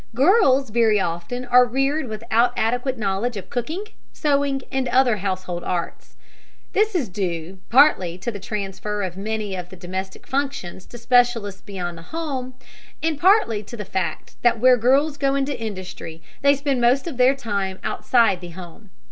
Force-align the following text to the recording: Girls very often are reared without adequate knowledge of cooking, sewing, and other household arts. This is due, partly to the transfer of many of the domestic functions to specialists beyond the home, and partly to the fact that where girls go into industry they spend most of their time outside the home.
Girls 0.15 0.71
very 0.71 0.99
often 0.99 1.45
are 1.45 1.63
reared 1.63 2.07
without 2.07 2.57
adequate 2.57 2.97
knowledge 2.97 3.37
of 3.37 3.51
cooking, 3.51 3.83
sewing, 4.11 4.63
and 4.71 4.87
other 4.87 5.17
household 5.17 5.63
arts. 5.63 6.15
This 6.73 6.95
is 6.95 7.07
due, 7.07 7.59
partly 7.69 8.17
to 8.17 8.31
the 8.31 8.39
transfer 8.39 9.03
of 9.03 9.15
many 9.15 9.53
of 9.55 9.69
the 9.69 9.75
domestic 9.75 10.25
functions 10.25 10.87
to 10.87 10.97
specialists 10.97 11.61
beyond 11.61 11.99
the 11.99 12.13
home, 12.15 12.55
and 13.03 13.19
partly 13.19 13.61
to 13.61 13.77
the 13.77 13.85
fact 13.85 14.37
that 14.41 14.59
where 14.59 14.75
girls 14.75 15.17
go 15.17 15.35
into 15.35 15.55
industry 15.61 16.23
they 16.41 16.55
spend 16.55 16.81
most 16.81 17.05
of 17.05 17.17
their 17.17 17.35
time 17.35 17.77
outside 17.83 18.41
the 18.41 18.49
home. 18.49 18.89